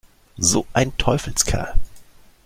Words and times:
So 0.39 0.65
ein 0.73 0.97
Teufelskerl! 0.97 1.75